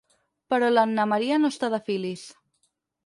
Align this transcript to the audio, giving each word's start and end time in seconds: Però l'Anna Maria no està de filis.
Però 0.53 0.69
l'Anna 0.71 1.05
Maria 1.13 1.37
no 1.43 1.53
està 1.55 1.69
de 1.75 1.81
filis. 1.91 2.25